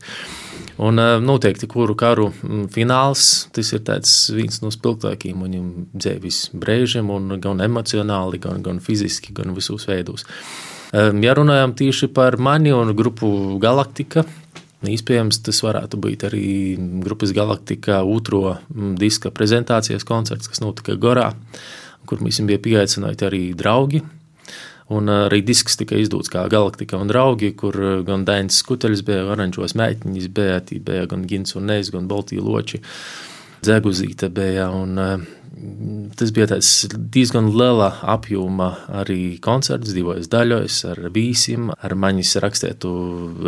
Un 0.82 1.00
eh, 1.00 1.16
noteikti, 1.24 1.68
kuru 1.72 1.96
karu 2.00 2.30
mm, 2.32 2.70
fināls, 2.76 3.50
tas 3.56 3.74
ir 3.76 3.84
viens 4.36 4.62
no 4.64 4.72
spilgtākajiem 4.74 5.44
viņam 5.48 5.68
dzīves 5.96 6.40
brīžiem, 6.54 7.12
gan 7.44 7.64
emocionāli, 7.64 8.42
gan, 8.44 8.64
gan 8.66 8.80
fiziski, 8.84 9.36
gan 9.36 9.56
visos 9.56 9.88
veidos. 9.90 10.28
Ja 10.96 11.34
runājam 11.36 11.74
tieši 11.76 12.08
par 12.14 12.38
mani 12.40 12.72
un 12.72 12.94
grupu 12.96 13.28
Galaktika, 13.60 14.24
Iespējams, 14.86 15.40
tas 15.46 15.62
varētu 15.66 15.98
būt 15.98 16.26
arī 16.28 16.48
grupas 17.04 17.32
Galaktika 17.36 18.04
otro 18.06 18.58
mm, 18.70 18.94
diska 19.02 19.32
prezentācijas 19.34 20.06
koncerts, 20.08 20.52
kas 20.52 20.62
notika 20.62 20.94
Gorā 21.00 21.32
kur 22.08 22.22
mums 22.24 22.42
bija 22.48 22.62
pieaicināti 22.62 23.28
arī 23.28 23.44
draugi. 23.58 24.04
Un 24.94 25.10
arī 25.10 25.40
disks 25.42 25.80
tika 25.80 25.98
izdots 25.98 26.30
kā 26.30 26.44
Galaktika 26.52 27.00
un 27.02 27.10
draugi, 27.10 27.56
kur 27.58 27.74
gan 28.06 28.26
Dainis 28.28 28.60
Skuteļs 28.62 29.02
bija, 29.06 29.24
oranžos 29.34 29.74
mēķiņas 29.74 30.28
bija, 30.30 30.60
bija 30.86 31.08
gan 31.10 31.26
Gins 31.26 31.58
un 31.58 31.66
Neis, 31.72 31.90
gan 31.94 32.06
Baltī 32.12 32.38
loči, 32.38 32.84
Dzeguzīte 33.66 34.30
bija. 34.30 34.70
Un, 34.70 35.26
Tas 36.16 36.32
bija 36.36 36.58
diezgan 37.16 37.48
liela 37.56 37.88
apjoma 38.14 38.68
arī 39.02 39.38
koncerts, 39.44 39.94
divos 39.96 40.28
daļos, 40.32 40.82
ar 40.92 41.00
vīsiem, 41.16 41.70
ar 41.72 41.96
manis 41.96 42.36
rakstētu 42.44 42.92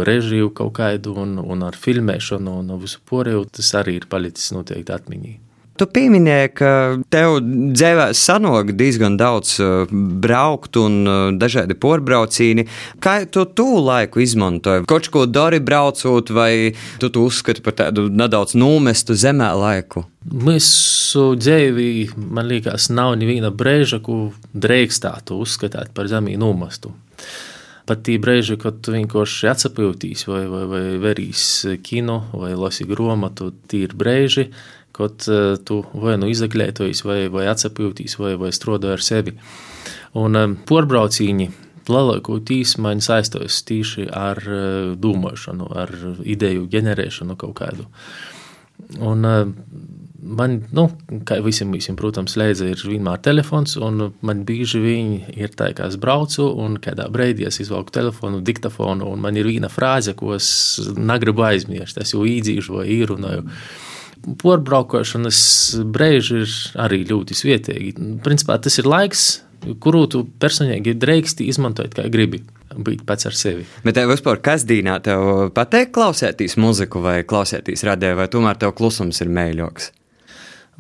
režiju 0.08 0.54
kaut 0.56 0.78
kādu 0.80 1.18
un, 1.24 1.36
un 1.44 1.68
ar 1.68 1.76
filmēšanu 1.76 2.56
un 2.62 2.72
visu 2.80 3.04
pārējo. 3.12 3.44
Tas 3.60 3.74
arī 3.82 3.98
ir 4.00 4.08
palicis 4.12 4.56
noteikti 4.56 4.96
atmiņā. 4.96 5.36
Tu 5.78 5.86
pieminēji, 5.94 6.50
ka 6.58 6.70
tev 7.14 7.38
dzīvē 7.46 8.08
sanāk 8.18 8.72
diezgan 8.80 9.18
daudz 9.20 9.58
uh, 9.62 9.92
braukt 10.24 10.80
un 10.82 10.96
uh, 11.06 11.18
dažādi 11.38 11.78
porbraucīni. 11.78 12.66
Kā 13.04 13.20
tu 13.30 13.46
to 13.46 13.68
laiku 13.86 14.24
izmantoji? 14.26 14.88
Kaut 14.90 15.10
ko 15.14 15.28
dari 15.30 15.60
braucot, 15.62 16.32
vai 16.34 16.74
tu 17.02 17.12
to 17.14 17.28
uzskati 17.30 17.62
par 17.66 17.78
tādu 17.78 18.08
nedaudz 18.10 18.56
nomestu 18.58 19.18
zemē 19.18 19.52
laiku? 19.62 20.08
Mūsu 20.28 21.30
dzīvī, 21.38 21.92
man 22.18 22.50
liekas, 22.50 22.90
nav 22.90 23.14
neviena 23.22 23.54
brīža, 23.54 24.02
ko 24.04 24.32
drīkstātu 24.58 25.38
uzskatīt 25.46 25.94
par 25.94 26.10
zemī 26.10 26.40
nomestu. 26.42 26.96
Pat 27.88 28.02
tī 28.04 28.18
brīži, 28.20 28.58
kad 28.60 28.82
tu 28.84 28.92
vienkārši 28.92 29.48
atsapjūtīs, 29.48 30.26
vai, 30.28 30.42
vai, 30.52 30.66
vai 30.68 30.82
verīs 31.00 31.44
kino, 31.86 32.18
vai 32.36 32.52
lasi 32.60 32.84
grāmatu, 32.90 33.54
tie 33.72 33.86
ir 33.86 33.94
brīži, 33.96 34.50
kad 34.98 35.28
uh, 35.30 35.56
tu 35.64 35.84
vai 35.94 36.18
nu 36.18 36.30
izdeklētojies, 36.32 37.04
vai, 37.06 37.20
vai 37.34 37.46
atsapjūtīs, 37.52 38.18
vai, 38.22 38.34
vai 38.40 38.52
strādāji 38.56 38.98
ar 38.98 39.06
sevi. 39.06 39.36
Un 40.18 40.40
um, 40.40 40.56
porbraucīņi 40.68 41.52
lielākoties 41.88 42.78
man 42.84 43.04
saistos 43.04 43.62
tieši 43.68 44.08
ar 44.10 44.42
uh, 44.42 44.96
domāšanu, 44.98 45.70
ar 45.84 45.94
ideju 46.26 46.66
ģenerēšanu 46.74 47.38
kaut 47.40 47.56
kādu. 47.62 47.86
Un, 48.98 49.26
uh, 49.26 49.46
man, 50.18 50.58
nu, 50.74 50.88
kā 51.30 51.38
visiem, 51.46 51.72
visiem, 51.78 51.98
protams, 52.00 52.34
slēdza 52.34 52.72
ir 52.72 52.82
vienmēr 52.90 53.22
telefons, 53.26 53.76
un 53.78 54.10
man 54.26 54.42
bieži 54.50 54.82
viņi 54.82 55.36
ir 55.38 55.54
tā, 55.58 55.70
ka 55.78 55.92
es 55.92 56.00
braucu, 56.02 56.48
un 56.66 56.80
kādā 56.82 57.06
brīdī 57.14 57.46
es 57.50 57.62
izvelku 57.62 57.94
telefonu, 57.94 58.42
diktafonu, 58.46 59.12
un 59.14 59.22
man 59.22 59.38
ir 59.38 59.50
viena 59.50 59.70
frāze, 59.70 60.18
ko 60.18 60.34
es 60.38 60.50
negribu 60.98 61.46
aizmirst. 61.46 62.02
Es 62.02 62.18
jau 62.18 62.26
īdzīšu 62.26 62.80
vai 62.80 62.90
īrunāju. 62.98 63.46
Mm 63.46 63.87
porbraukošanas 64.42 65.40
brīži 65.94 66.42
ir 66.44 66.56
arī 66.84 67.04
ļoti 67.10 67.38
svietīgi. 67.38 67.94
Principā 68.26 68.58
tas 68.62 68.78
ir 68.82 68.90
laiks, 68.90 69.28
kuru 69.84 70.06
tu 70.12 70.24
personīgi 70.42 70.96
drīksti 71.00 71.48
izmantot 71.52 71.96
kā 71.98 72.08
gribi. 72.14 72.44
Būt 72.78 73.06
pats 73.08 73.26
ar 73.26 73.34
sevi. 73.34 73.64
Bet 73.86 73.96
tev 73.98 74.12
vispār 74.12 74.42
kas 74.44 74.66
dīnā 74.68 75.00
tev 75.06 75.48
pateikt, 75.56 75.96
klausēties 75.96 76.58
muziku 76.62 77.02
vai 77.02 77.22
klausēties 77.26 77.86
radē, 77.88 78.12
vai 78.20 78.28
tomēr 78.30 78.60
tev 78.60 78.76
klusums 78.78 79.24
ir 79.24 79.32
mēļoks? 79.34 79.88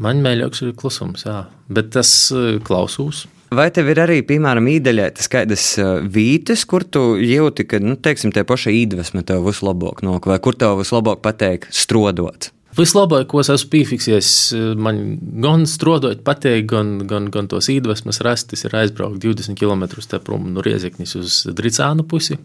Man 0.03 0.21
mēļoks 0.21 0.61
ir 0.61 0.75
klusums, 0.77 1.25
jā, 1.25 1.47
bet 1.73 1.89
tas 1.95 2.11
eh, 2.35 2.59
klausos. 2.61 3.23
Vai 3.57 3.69
tev 3.73 3.87
ir 3.89 4.01
arī, 4.03 4.19
piemēram, 4.27 4.67
īdeļētas 4.75 5.31
kādas 5.31 5.63
eh, 5.81 6.03
vītes, 6.03 6.67
kur 6.69 6.85
tu 6.85 7.15
jūti, 7.17 7.65
ka, 7.71 7.79
nu, 7.81 7.95
teiksim, 7.95 8.35
te 8.35 8.43
paša 8.45 8.75
īdvesma 8.75 9.23
tev 9.25 9.47
vislabāk 9.47 10.03
nok, 10.05 10.29
vai 10.29 10.37
kur 10.43 10.59
tev 10.59 10.77
vislabāk 10.83 11.23
pateikt 11.25 11.71
strodot? 11.73 12.51
Vislabāk, 12.75 13.29
ko 13.31 13.39
es 13.41 13.49
esmu 13.49 13.71
piefiksējis, 13.73 14.31
man 14.77 14.99
gan 15.41 15.63
strādājot, 15.69 16.19
pateikt, 16.27 16.67
gan, 16.69 16.97
gan, 17.09 17.29
gan 17.33 17.47
tos 17.49 17.71
iedvesmas 17.73 18.19
rast, 18.25 18.51
tas 18.51 18.67
ir 18.67 18.75
aizbraukt 18.77 19.23
20 19.23 19.57
km 19.57 19.87
prom 20.25 20.51
no 20.53 20.65
Riezeknis 20.65 21.15
uz 21.17 21.39
Dricānu 21.47 22.05
pusi. 22.05 22.37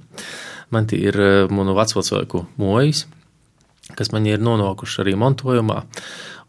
Man 0.72 0.86
tie 0.88 1.02
ir 1.10 1.18
eh, 1.20 1.50
manu 1.52 1.74
vecvecāku 1.76 2.46
mojas. 2.56 3.06
kas 3.98 4.12
man 4.12 4.24
ir 4.26 4.40
nonākuši 4.40 5.02
arī 5.02 5.16
montojumā. 5.18 5.82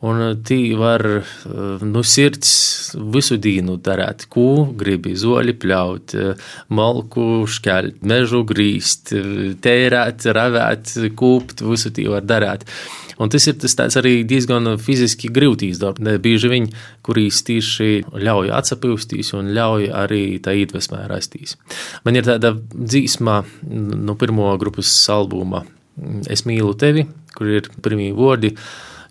Un 0.03 0.21
tī 0.43 0.75
var 0.75 1.01
nu, 1.87 2.01
sirds 2.03 2.51
visu 3.15 3.37
dienu 3.39 3.77
darīt, 3.79 4.25
ko 4.31 4.65
gribi, 4.79 5.13
zoļi 5.15 5.55
pļaut, 5.59 6.15
malku 6.75 7.27
šķelt, 7.47 8.01
mežu 8.03 8.43
grīst, 8.47 9.13
tērēt, 9.63 10.27
ravēt, 10.35 10.91
kūpt, 11.15 11.63
visu 11.69 11.93
tī 11.95 12.09
var 12.11 12.27
darīt. 12.27 12.67
Un 13.21 13.33
tas 13.33 13.45
ir 13.49 13.59
tas 13.61 13.99
arī 13.99 14.15
diezgan 14.27 14.73
fiziski 14.81 15.29
grūtīs 15.33 15.81
darbs. 15.81 16.01
Bieži 16.23 16.49
vien, 16.51 16.71
kurīs 17.05 17.43
tieši 17.45 17.91
ļauj 18.13 18.53
atsapūstīs 18.57 19.33
un 19.37 19.53
ļauj 19.57 19.91
arī 20.03 20.23
tā 20.43 20.55
iedvesmē 20.57 21.05
rastīs. 21.11 21.57
Man 22.05 22.17
ir 22.17 22.27
tāda 22.27 22.55
dzīsma 22.73 23.41
no 24.07 24.17
pirmo 24.19 24.51
grupas 24.61 24.91
albuma 25.13 25.63
Es 26.29 26.41
mīlu 26.49 26.73
tevi, 26.79 27.05
kur 27.37 27.51
ir 27.59 27.69
pirmie 27.85 28.09
vārdi 28.17 28.53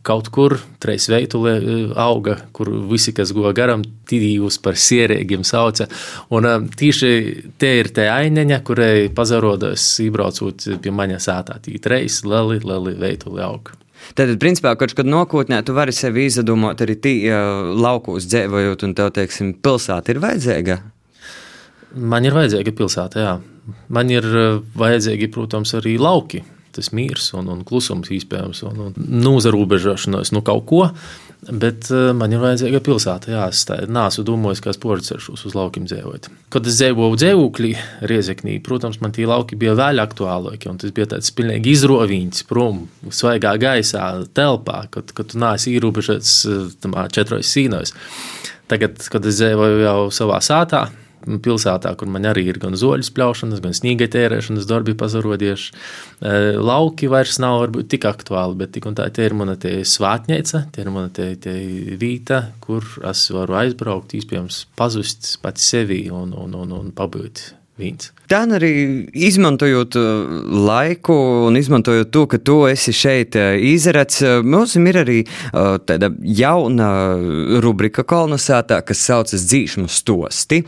kaut 0.03 0.33
kur 0.35 0.57
treis 0.83 1.05
veitulē 1.07 1.53
eh, 1.61 1.93
auga, 2.03 2.35
kur 2.57 2.73
visi, 2.91 3.13
kas 3.15 3.31
go 3.37 3.53
garam, 3.55 3.85
tīdījus 4.11 4.59
par 4.65 4.75
sierēgiem 4.75 5.45
sauca. 5.47 5.87
Un 6.35 6.49
eh, 6.51 6.57
tīši 6.81 7.13
te 7.63 7.71
ir 7.79 7.93
te 7.95 8.09
aineņa, 8.11 8.59
kurai 8.67 8.97
pazarodas 9.15 9.85
ībraucot 10.03 10.67
pie 10.83 10.95
maņa 10.99 11.23
sātā. 11.23 11.61
Tī 11.63 11.79
treis 11.83 12.25
leli, 12.27 12.59
leli 12.67 12.97
veitulē 12.99 13.47
auga. 13.47 13.79
Tad, 14.19 14.33
principā, 14.43 14.75
kaut 14.79 14.95
kad 14.99 15.09
nākotnē 15.09 15.63
tu 15.67 15.77
vari 15.77 15.95
sevi 15.97 16.27
izdomāt 16.29 16.83
arī 16.85 16.97
tī, 17.01 17.15
laukos 17.79 18.27
dzīvojot, 18.31 18.87
un 18.87 18.97
tev, 18.99 19.13
teiksim, 19.17 19.55
pilsēta 19.65 20.13
ir 20.13 20.23
vajadzīga. 20.23 20.81
Man 22.13 22.25
ir 22.25 22.37
vajadzīga 22.37 22.75
pilsēta, 22.77 23.23
jā. 23.23 23.37
Man 23.93 24.11
ir 24.11 24.27
vajadzīgi, 24.79 25.31
protams, 25.33 25.75
arī 25.79 25.99
lauki 26.01 26.43
tas 26.73 26.89
miers 26.97 27.27
un, 27.37 27.51
un 27.53 27.61
klusums 27.69 28.09
iespējams, 28.17 28.63
un, 28.69 28.79
un 28.87 29.11
nozarūbežošanos 29.27 30.33
nu 30.33 30.41
kaut 30.47 30.65
ko. 30.71 30.87
Bet 31.43 31.89
uh, 31.91 32.13
man 32.15 32.31
ir 32.31 32.39
vajadzīga 32.39 32.79
pilsēta. 32.87 33.33
Jā, 33.35 33.47
es 33.51 33.65
neesmu 33.67 34.23
domājis, 34.29 34.61
kā 34.63 34.75
sports 34.77 35.11
uz 35.11 35.57
laukiem 35.59 35.89
dzīvot. 35.91 36.29
Kad 36.55 36.69
es 36.71 36.77
dzīvoju 36.79 37.19
dzīvoklī, 37.19 37.73
Riezeknī, 38.07 38.61
protams, 38.63 39.01
man 39.03 39.15
tie 39.17 39.27
lauki 39.27 39.59
bija 39.59 39.75
vēl 39.79 39.99
aktuālāki. 40.05 40.71
Tas 40.79 40.95
bija 40.95 41.09
tāds 41.17 41.35
pilnīgi 41.35 41.75
izroviņš, 41.75 42.45
prom, 42.47 42.85
svaigā 43.11 43.57
gaisā, 43.59 44.07
telpā, 44.39 44.85
kad, 44.95 45.11
kad 45.17 45.33
tu 45.33 45.43
neesi 45.43 45.75
ierobežots 45.75 46.37
uh, 46.47 47.03
četros 47.11 47.51
sīnos. 47.51 47.97
Tagad, 48.71 49.03
kad 49.11 49.27
es 49.27 49.43
dzīvoju 49.43 49.83
jau 49.83 49.99
savā 50.15 50.39
sātā, 50.47 50.87
pilsētā, 51.23 51.95
kur 51.99 52.11
man 52.13 52.27
arī 52.29 52.45
ir 52.51 52.59
gan 52.63 52.77
zoļu 52.79 53.07
spļaušanas, 53.09 53.63
gan 53.65 53.77
sniega 53.77 54.09
tērēšanas 54.13 54.69
darbi 54.71 54.97
pazarodieši. 54.99 55.73
E, 55.73 56.35
lauki 56.59 57.11
vairs 57.13 57.39
nav 57.43 57.61
varbūt 57.65 57.91
tik 57.95 58.07
aktuāli, 58.11 58.59
bet 58.65 58.75
tik 58.77 58.91
un 58.91 58.99
tā 58.99 59.09
te 59.15 59.27
ir 59.29 59.37
mana 59.39 59.57
te 59.61 59.79
svātņēca, 59.87 60.67
te 60.75 60.85
ir 60.85 60.93
mana 60.95 61.13
te, 61.15 61.33
te 61.41 61.57
vīta, 62.01 62.45
kur 62.65 62.87
es 63.09 63.25
varu 63.35 63.59
aizbraukt, 63.63 64.17
iespējams, 64.19 64.67
pazust 64.79 65.37
pats 65.43 65.73
sevi 65.75 66.05
un, 66.13 66.35
un, 66.37 66.55
un, 66.65 66.79
un 66.83 66.95
pabūt 66.97 67.62
vīns. 67.81 68.11
Tā 68.31 68.43
arī 68.57 68.73
izmantojot 69.29 69.97
uh, 70.01 70.35
laiku 70.67 71.15
un 71.49 71.57
izmantojot 71.59 72.11
to, 72.15 72.25
ka 72.31 72.41
tu 72.41 72.59
esi 72.71 72.95
šeit 72.97 73.37
uh, 73.37 73.53
izredzes, 73.57 74.23
uh, 74.25 74.45
mums 74.45 74.77
ir 74.81 74.99
arī 75.03 75.19
tāda 75.53 76.11
jauna 76.25 76.91
rubrika 77.63 78.05
kolonizētā, 78.09 78.81
kas 78.87 79.05
saucas 79.09 79.45
dzīšmu 79.49 79.89
stosti. 79.93 80.63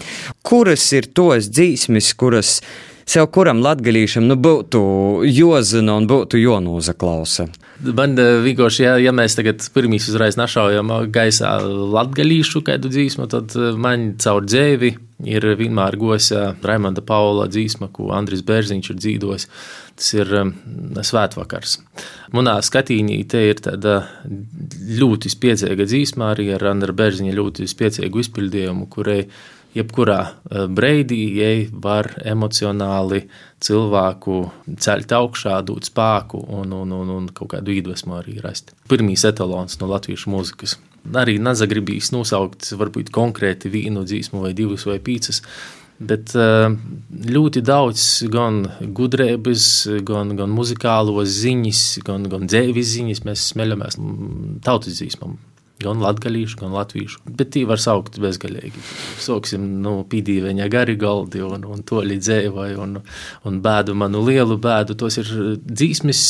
Kuras 0.44 0.84
ir 0.96 1.08
tos 1.16 1.48
dzīsmis, 1.52 2.12
kuras 2.20 2.58
sev 3.06 3.28
kuram 3.34 3.62
latgalīšam 3.64 4.26
nu, 4.28 4.36
būtu 4.40 4.80
jozina 5.28 5.98
un 6.00 6.08
būtu 6.10 6.40
jonūzaklausa? 6.40 7.48
Man 7.84 8.14
vienkārši, 8.16 8.84
ja, 8.86 8.94
ja 9.02 9.12
mēs 9.14 9.34
tagad 9.36 9.64
pirmīs 9.74 10.06
uzreiz 10.08 10.38
našaujam 10.40 10.92
gaisā 11.12 11.56
latgalīšu 11.64 12.62
kādu 12.66 12.92
dzīsmu, 12.92 13.26
tad 13.32 13.56
man 13.80 14.14
caur 14.22 14.46
dzēvi 14.46 14.94
ir 15.22 15.46
vienmēr 15.58 15.96
gosa 15.98 16.52
Raimonda 16.62 17.02
Paula 17.04 17.46
dzīsma, 17.50 17.88
ko 17.94 18.10
Andris 18.16 18.44
Bērziņš 18.46 18.90
ir 18.90 19.00
dzīvojis. 19.00 19.48
Tas 19.94 20.08
ir 20.16 20.30
svētvakars. 21.06 21.76
Manā 22.34 22.56
skatījumā 22.66 23.20
te 23.30 23.44
ir 23.50 23.60
tāda 23.62 24.00
ļoti 24.98 25.30
spēcīga 25.30 25.86
dzīsma, 25.86 26.32
arī 26.34 26.48
ar 26.56 26.66
Andra 26.72 26.94
Bērziņa 26.96 27.36
ļoti 27.36 27.68
spēcīgu 27.70 28.24
izpildījumu, 28.24 28.88
kurai 28.90 29.22
jebkurā 29.74 30.20
uh, 30.22 30.64
breidī 30.70 31.22
var 31.72 32.12
emocionāli 32.24 33.24
cilvēku 33.64 34.40
ceļt 34.68 35.14
augšā, 35.18 35.60
dot 35.66 35.90
spēku 35.90 36.40
un, 36.60 36.72
un, 36.72 36.92
un, 36.92 37.14
un 37.18 37.30
kaut 37.34 37.54
kādu 37.56 37.74
iedvesmu 37.74 38.18
arī 38.20 38.40
rast. 38.44 38.74
Pirmīs 38.90 39.24
etalons 39.28 39.80
no 39.80 39.90
latviešu 39.90 40.32
mūzikas 40.34 40.78
arī 41.12 41.38
nezagribīs 41.42 42.12
nosaukt 42.14 42.70
varbūt 42.78 43.12
konkrēti 43.14 43.72
vienu 43.72 44.04
dzīsmu 44.06 44.44
vai 44.44 44.52
divas 44.56 44.86
vai 44.88 45.00
pīcis. 45.04 45.42
Bet 46.04 46.32
eh, 46.34 46.66
ļoti 47.30 47.62
daudz 47.62 48.24
gan 48.32 48.64
gudrības, 48.98 49.66
gan, 50.06 50.34
gan 50.38 50.50
muzikālos 50.50 51.30
ziņas, 51.44 51.82
gan, 52.06 52.26
gan 52.32 52.48
dzīves 52.50 52.94
ziņas 52.96 53.22
mēs 53.28 53.50
smeļamies 53.52 54.00
tautas 54.66 54.98
dzīsmām 54.98 55.38
gan 55.82 56.00
latviešu, 56.00 56.58
gan 56.60 56.72
latviešu. 56.74 57.20
Bet 57.26 57.50
tī 57.54 57.64
var 57.66 57.80
saukt 57.82 58.18
bezgalīgi. 58.22 58.78
Sāksim 59.22 59.64
no 59.82 59.96
nu, 59.98 60.04
pīdīveņa 60.10 60.68
gari 60.72 60.94
galdi 61.00 61.42
un, 61.44 61.64
un 61.66 61.82
to 61.86 62.02
līdzēju, 62.06 62.52
un, 62.84 63.00
un 63.48 63.58
bēdu 63.64 63.96
manu 63.98 64.22
lielu 64.24 64.56
bēdu. 64.62 64.96
Tos 65.00 65.18
ir 65.22 65.32
dzīsmis, 65.64 66.22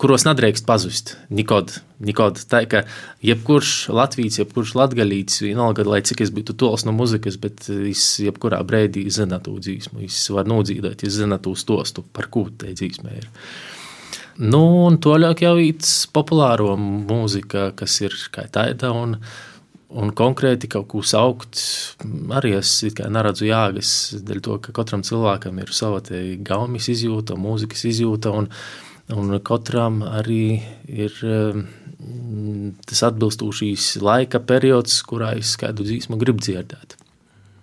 kuros 0.00 0.26
nedrīkst 0.28 0.66
pazust. 0.68 1.16
Nikod, 1.34 1.74
nikod. 2.04 2.40
Tā 2.48 2.62
kā 2.70 2.84
jebkurš 3.26 3.74
latvijas, 3.92 4.38
jebkurš 4.42 4.76
latgalīts, 4.78 5.42
vienalga, 5.44 5.86
lai 5.88 6.02
cik 6.06 6.22
es 6.24 6.32
būtu 6.34 6.56
tols 6.62 6.86
no 6.86 6.94
muzikas, 6.96 7.40
bet 7.42 7.66
es 7.72 8.06
jebkurā 8.22 8.62
brīdī 8.66 9.08
zina 9.10 9.42
to 9.42 9.58
dzīsmu. 9.58 10.06
Es 10.06 10.24
varu 10.32 10.56
nodzīdēt, 10.56 11.02
es 11.08 11.18
zina 11.18 11.42
to 11.42 11.56
stostu, 11.58 12.06
par 12.14 12.30
ko 12.32 12.46
tai 12.54 12.76
dzīsmē 12.78 13.18
ir. 13.18 13.30
Nu, 14.40 14.62
un 14.86 14.96
toļāk 15.02 15.42
jau 15.44 15.56
ir 15.60 15.88
populāro 16.14 16.72
mūzika, 16.80 17.72
kas 17.76 17.98
ir 18.00 18.14
kā 18.32 18.46
tāda. 18.52 18.92
Un, 18.96 19.18
un 19.92 20.12
konkrēti 20.16 20.70
kaut 20.72 20.88
ko 20.88 21.02
saukt, 21.04 21.60
arī 22.32 22.54
es 22.60 22.72
neredzu 23.02 23.50
jēgas, 23.50 23.92
dēļ 24.24 24.40
to, 24.44 24.56
ka 24.64 24.72
katram 24.80 25.04
cilvēkam 25.04 25.60
ir 25.60 25.74
sava 25.76 26.00
gaumas 26.40 26.88
izjūta, 26.88 27.36
mūzikas 27.36 27.84
izjūta, 27.92 28.32
un, 28.32 28.48
un 29.12 29.36
katram 29.44 30.00
arī 30.06 30.62
ir 30.88 31.12
mm, 31.20 32.80
tas 32.88 33.04
atbilstošīs 33.10 33.98
laika 34.00 34.40
periods, 34.40 35.02
kurā 35.04 35.34
es 35.36 35.58
kādu 35.60 35.84
dzīsmu 35.84 36.16
gribu 36.20 36.40
dzirdēt. 36.40 37.01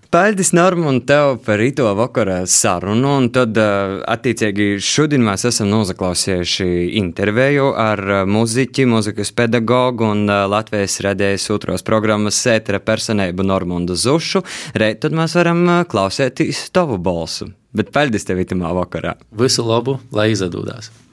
Paldies, 0.09 0.49
Norma, 0.57 0.87
un 0.89 1.03
tev 1.05 1.35
par 1.45 1.59
rīto 1.61 1.85
vakarā 1.93 2.39
sarunu. 2.49 3.11
Un 3.19 3.27
tad, 3.29 3.53
eh, 3.61 3.99
attiecīgi, 4.09 4.79
šodien 4.81 5.21
mēs 5.21 5.43
esam 5.45 5.67
noklausījuši 5.69 6.95
interviju 6.97 7.67
ar 7.77 8.01
eh, 8.01 8.23
muziķi, 8.25 8.87
mūzikas 8.89 9.29
pedagogu 9.37 10.07
un 10.09 10.23
eh, 10.25 10.47
Latvijas 10.49 10.97
radējas 11.05 11.45
otros 11.53 11.85
programmas 11.85 12.41
sētera 12.41 12.79
personību 12.81 13.45
Normundu 13.45 13.93
Zušu. 13.93 14.41
Reit, 14.73 15.03
tad 15.03 15.13
mēs 15.13 15.37
varam 15.37 15.61
klausēties 15.85 16.71
tavu 16.73 16.97
balsu. 16.97 17.51
Bet 17.77 17.93
paldies 17.93 18.25
tev 18.25 18.41
itamā 18.41 18.73
vakarā. 18.79 19.13
Visu 19.29 19.61
labu, 19.61 19.99
lai 20.09 20.31
izdodās! 20.33 20.89